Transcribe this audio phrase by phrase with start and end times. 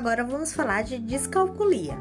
[0.00, 1.94] Agora vamos falar de descalculia.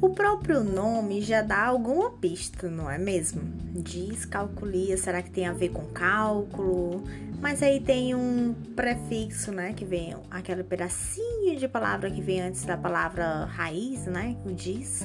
[0.00, 3.40] O próprio nome já dá alguma pista, não é mesmo?
[3.70, 7.04] Descalculia, será que tem a ver com cálculo?
[7.40, 12.64] Mas aí tem um prefixo, né, que vem aquele pedacinho de palavra que vem antes
[12.64, 15.04] da palavra raiz, né, o diz,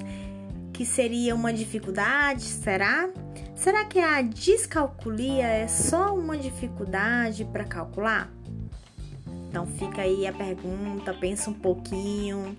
[0.74, 3.08] que seria uma dificuldade, será?
[3.54, 8.34] Será que a descalculia é só uma dificuldade para calcular?
[9.52, 12.56] Então fica aí a pergunta, pensa um pouquinho.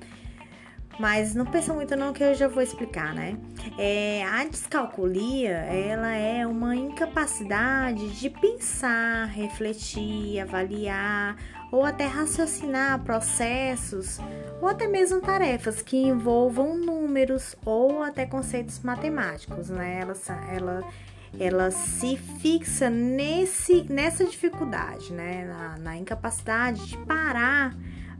[1.00, 3.38] Mas não pensa muito não que eu já vou explicar, né?
[3.78, 11.34] É, a descalculia, ela é uma incapacidade de pensar, refletir, avaliar
[11.72, 14.18] ou até raciocinar processos
[14.60, 20.00] ou até mesmo tarefas que envolvam números ou até conceitos matemáticos, né?
[20.02, 20.14] Ela,
[20.54, 20.84] ela,
[21.38, 25.44] ela se fixa nesse, nessa dificuldade, né?
[25.46, 27.74] Na, na incapacidade de parar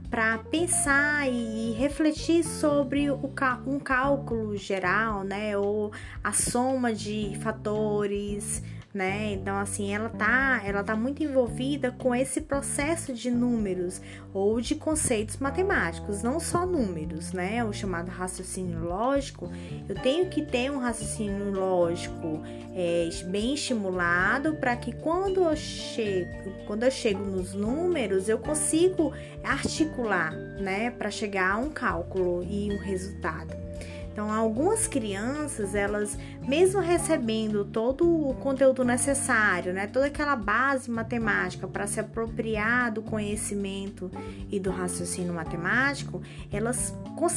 [0.09, 5.91] para pensar e refletir sobre um cálculo geral, né, ou
[6.23, 8.61] a soma de fatores,
[8.93, 9.33] né?
[9.33, 13.99] Então assim, ela tá, ela tá muito envolvida com esse processo de números
[14.33, 17.63] ou de conceitos matemáticos, não só números, né?
[17.63, 19.51] O chamado raciocínio lógico.
[19.89, 22.41] Eu tenho que ter um raciocínio lógico
[22.75, 29.13] é, bem estimulado para que quando eu chego, quando eu chego nos números, eu consigo
[29.43, 33.63] articular, né, para chegar a um cálculo e um resultado.
[34.13, 36.15] Então, algumas crianças, elas,
[36.47, 43.01] mesmo recebendo todo o conteúdo necessário, né, toda aquela base matemática para se apropriar do
[43.01, 44.11] conhecimento
[44.51, 46.95] e do raciocínio matemático, elas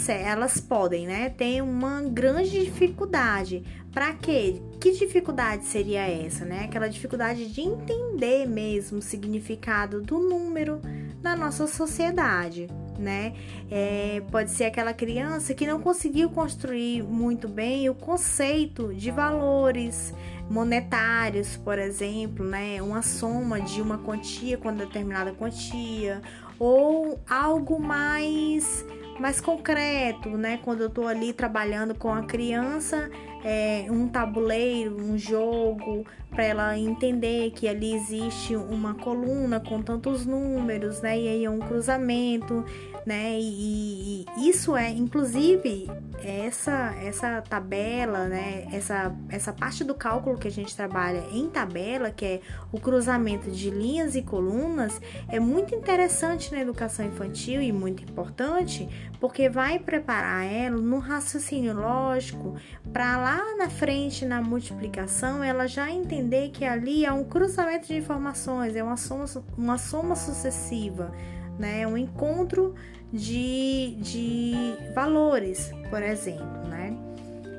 [0.08, 3.64] elas podem, né, ter uma grande dificuldade.
[3.92, 4.60] Para quê?
[4.80, 6.64] Que dificuldade seria essa, né?
[6.64, 10.82] Aquela dificuldade de entender mesmo o significado do número
[11.22, 12.69] na nossa sociedade
[13.00, 13.34] né?
[13.70, 20.15] É, pode ser aquela criança que não conseguiu construir muito bem o conceito de valores
[20.48, 22.81] monetários, por exemplo, né?
[22.81, 26.22] Uma soma de uma quantia com determinada quantia
[26.59, 28.84] ou algo mais
[29.19, 30.59] mais concreto, né?
[30.62, 33.10] Quando eu tô ali trabalhando com a criança,
[33.49, 40.27] é, um tabuleiro, um jogo, para ela entender que ali existe uma coluna com tantos
[40.27, 41.17] números, né?
[41.17, 42.65] E aí é um cruzamento,
[43.07, 43.39] né?
[43.39, 45.89] E, e, isso é, inclusive,
[46.25, 48.67] essa essa tabela, né?
[48.73, 52.41] Essa essa parte do cálculo que a gente trabalha em tabela, que é
[52.73, 58.89] o cruzamento de linhas e colunas, é muito interessante na educação infantil e muito importante,
[59.21, 62.57] porque vai preparar ela no raciocínio lógico
[62.93, 67.97] para lá na frente na multiplicação ela já entender que ali é um cruzamento de
[67.97, 69.24] informações, é uma soma,
[69.56, 71.12] uma soma sucessiva,
[71.58, 71.82] né?
[71.82, 72.74] É um encontro
[73.12, 74.54] de, de
[74.94, 76.97] valores, por exemplo, né?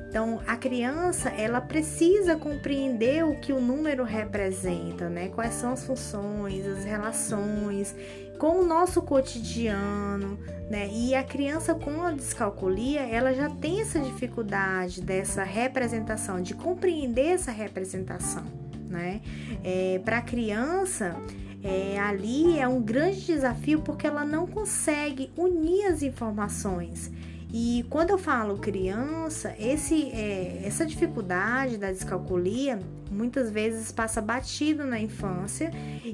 [0.08, 5.28] Então, a criança, ela precisa compreender o que o número representa, né?
[5.28, 7.94] Quais são as funções, as relações
[8.38, 10.38] com o nosso cotidiano,
[10.70, 10.88] né?
[10.92, 17.32] E a criança com a descalculia, ela já tem essa dificuldade dessa representação, de compreender
[17.32, 18.44] essa representação,
[18.88, 19.20] né?
[19.64, 21.16] É, Para a criança,
[21.62, 27.10] é, ali é um grande desafio porque ela não consegue unir as informações.
[27.52, 32.78] E quando eu falo criança, esse, é, essa dificuldade da descalculia
[33.10, 35.70] muitas vezes passa batido na infância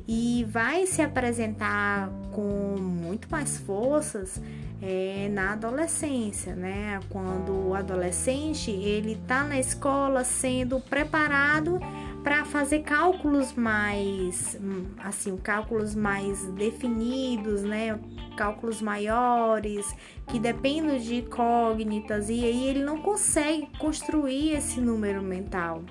[0.06, 4.40] e vai se apresentar com muito mais forças
[4.80, 7.00] é, na adolescência, né?
[7.08, 11.80] Quando o adolescente ele está na escola sendo preparado
[12.22, 14.58] para fazer cálculos mais,
[14.98, 17.98] assim, cálculos mais definidos, né?
[18.34, 19.94] Cálculos maiores,
[20.26, 25.82] que dependem de incógnitas, e aí ele não consegue construir esse número mental.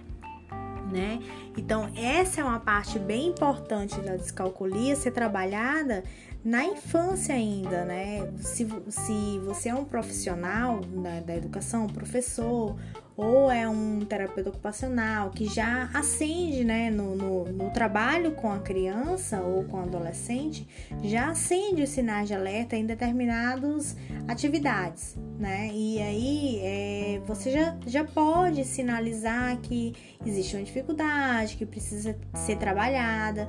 [0.92, 1.20] Né?
[1.58, 6.04] Então, essa é uma parte bem importante da descalculia ser trabalhada
[6.44, 8.30] na infância ainda, né?
[8.38, 12.76] Se, se você é um profissional da, da educação, professor
[13.16, 18.60] ou é um terapeuta ocupacional que já acende né, no, no, no, trabalho com a
[18.60, 20.68] criança ou com o adolescente,
[21.04, 23.96] já acende os sinais de alerta em determinadas
[24.28, 25.70] atividades, né?
[25.72, 29.94] E aí é, você já, já pode sinalizar que
[30.26, 33.48] existe uma dificuldade, que precisa ser trabalhada.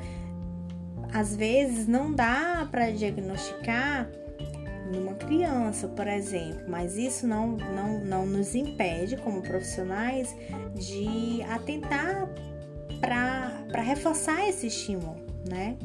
[1.14, 4.10] Às vezes não dá para diagnosticar
[4.92, 10.34] numa criança, por exemplo, mas isso não, não, não nos impede, como profissionais,
[10.74, 12.28] de atentar
[13.00, 15.16] para reforçar esse estímulo,
[15.48, 15.76] né?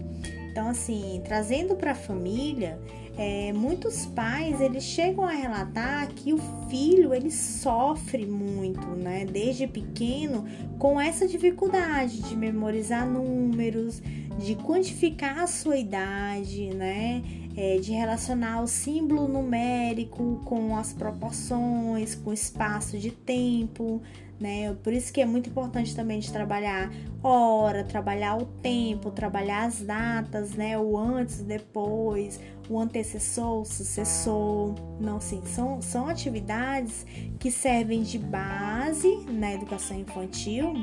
[0.52, 2.80] Então, assim, trazendo para a família,
[3.16, 6.40] é, muitos pais eles chegam a relatar que o
[6.70, 10.46] filho ele sofre muito, né, desde pequeno,
[10.80, 14.02] com essa dificuldade de memorizar números,
[14.38, 17.24] de quantificar a sua idade, né,
[17.58, 24.02] é, de relacionar o símbolo numérico com as proporções, com o espaço de tempo,
[24.40, 24.74] né?
[24.82, 26.90] Por isso que é muito importante também de trabalhar
[27.22, 30.78] hora, trabalhar o tempo, trabalhar as datas, né?
[30.78, 32.40] O antes, depois,
[32.70, 34.76] o antecessor, o sucessor.
[35.00, 37.06] Não, sim, são, são atividades
[37.38, 40.74] que servem de base na educação infantil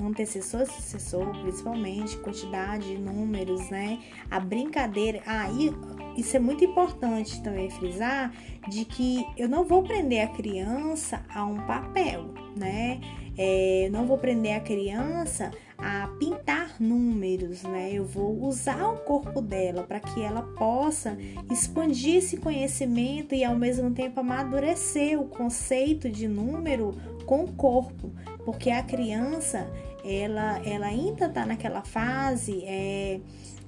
[0.00, 3.98] antecessor e sucessor, principalmente, quantidade, números, né?
[4.30, 5.22] A brincadeira.
[5.26, 8.32] Aí, ah, isso é muito importante também frisar
[8.68, 13.00] de que eu não vou prender a criança a um papel, né?
[13.38, 16.35] É, não vou prender a criança a pintar
[16.78, 17.90] números, né?
[17.92, 21.16] Eu vou usar o corpo dela para que ela possa
[21.50, 26.94] expandir esse conhecimento e ao mesmo tempo amadurecer o conceito de número
[27.24, 28.12] com o corpo,
[28.44, 29.68] porque a criança
[30.04, 33.20] ela, ela ainda está naquela fase é,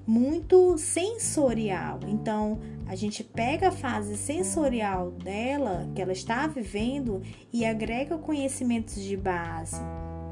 [0.07, 2.01] muito sensorial.
[2.07, 7.21] Então, a gente pega a fase sensorial dela, que ela está vivendo,
[7.53, 9.77] e agrega conhecimentos de base.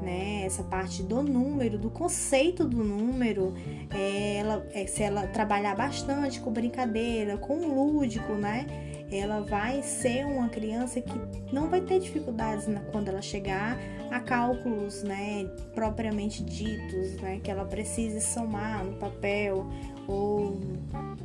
[0.07, 0.45] Né?
[0.45, 3.53] Essa parte do número, do conceito do número,
[3.93, 8.65] é, ela, é, se ela trabalhar bastante com brincadeira, com lúdico, né?
[9.11, 11.13] ela vai ser uma criança que
[11.53, 13.77] não vai ter dificuldades na, quando ela chegar
[14.09, 19.65] a cálculos, né, propriamente ditos, né, que ela precise somar no papel
[20.07, 20.57] ou,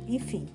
[0.07, 0.45] enfim.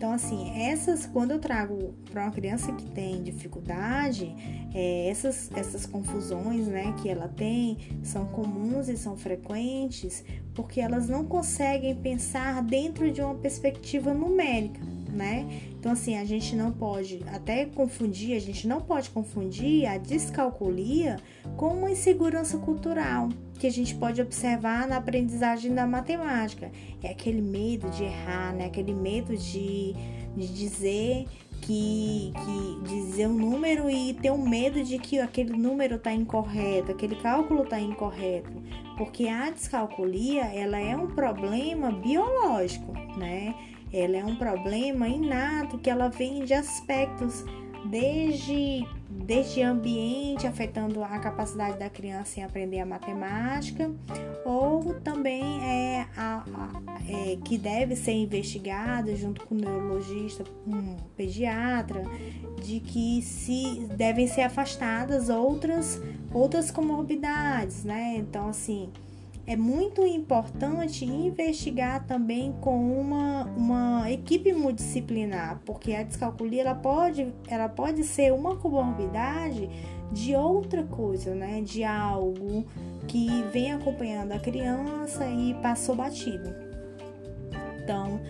[0.00, 4.34] Então, assim, essas, quando eu trago para uma criança que tem dificuldade,
[4.74, 10.24] é, essas, essas confusões, né, que ela tem, são comuns e são frequentes,
[10.54, 14.80] porque elas não conseguem pensar dentro de uma perspectiva numérica
[15.12, 15.46] né?
[15.78, 21.16] Então, assim, a gente não pode até confundir, a gente não pode confundir a descalculia
[21.56, 23.28] com uma insegurança cultural
[23.58, 26.70] que a gente pode observar na aprendizagem da matemática.
[27.02, 28.66] É aquele medo de errar, né?
[28.66, 29.94] Aquele medo de,
[30.36, 31.26] de dizer
[31.60, 36.90] que, que dizer um número e ter um medo de que aquele número está incorreto,
[36.90, 38.50] aquele cálculo está incorreto,
[38.96, 43.54] porque a descalculia ela é um problema biológico, né?
[43.92, 47.44] Ela é um problema inato que ela vem de aspectos
[47.84, 53.90] desde desde ambiente afetando a capacidade da criança em aprender a matemática
[54.44, 60.70] ou também é, a, a, é que deve ser investigado junto com o neurologista, com
[60.70, 62.02] um pediatra,
[62.62, 66.00] de que se devem ser afastadas outras
[66.32, 68.14] outras comorbidades, né?
[68.16, 68.90] Então assim
[69.50, 77.34] é muito importante investigar também com uma, uma equipe multidisciplinar, porque a descalculia ela pode,
[77.48, 79.68] ela pode ser uma comorbidade
[80.12, 81.62] de outra coisa, né?
[81.62, 82.64] De algo
[83.08, 86.54] que vem acompanhando a criança e passou batido.
[87.82, 88.20] Então,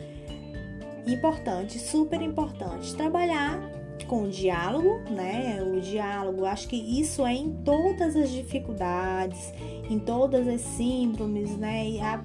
[1.07, 3.61] importante, super importante trabalhar
[4.07, 5.63] com o diálogo, né?
[5.63, 9.53] O diálogo, acho que isso é em todas as dificuldades,
[9.89, 11.89] em todas as síndromes, né?
[11.89, 12.23] E a,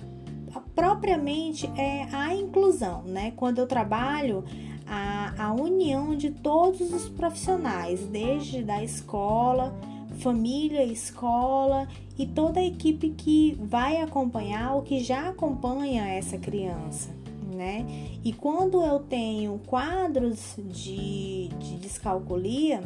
[0.53, 3.31] a propriamente é a inclusão, né?
[3.35, 4.43] Quando eu trabalho
[4.85, 9.75] a, a união de todos os profissionais, desde da escola,
[10.19, 17.14] família, escola e toda a equipe que vai acompanhar ou que já acompanha essa criança
[17.55, 17.85] né?
[18.23, 22.81] E quando eu tenho quadros de, de descalculia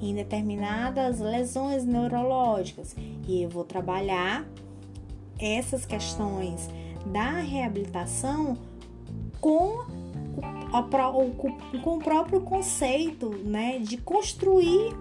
[0.00, 2.96] em determinadas lesões neurológicas,
[3.28, 4.46] e eu vou trabalhar
[5.38, 6.68] essas questões
[7.06, 8.56] da reabilitação
[9.40, 9.84] com
[10.72, 14.92] o, com o próprio conceito, né, de construir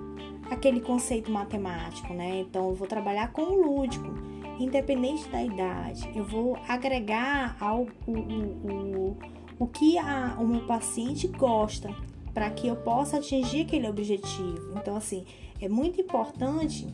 [0.51, 2.41] aquele conceito matemático, né?
[2.41, 4.13] Então eu vou trabalhar com o lúdico
[4.59, 9.17] independente da idade, eu vou agregar ao o, o,
[9.59, 11.93] o que a, o meu paciente gosta
[12.33, 14.73] para que eu possa atingir aquele objetivo.
[14.75, 15.23] Então, assim,
[15.61, 16.87] é muito importante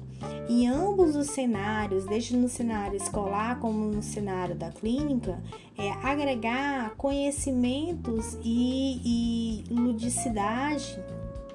[0.48, 5.42] em ambos os cenários, desde no cenário escolar como no cenário da clínica,
[5.78, 11.02] é agregar conhecimentos e, e ludicidade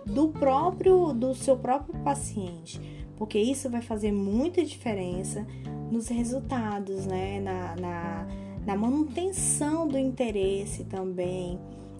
[0.06, 2.80] do próprio do seu próprio paciente,
[3.16, 5.46] porque isso vai fazer muita diferença
[5.94, 7.40] nos resultados, né?
[7.40, 8.26] na, na,
[8.66, 11.58] na manutenção do interesse também,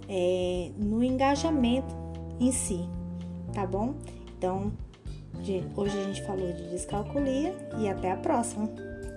[0.09, 1.95] é, no engajamento
[2.41, 2.89] em si,
[3.53, 3.95] tá bom?
[4.37, 4.73] Então,
[5.77, 8.69] hoje a gente falou de descalculia e até a próxima.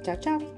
[0.03, 0.56] Tchau, tchau!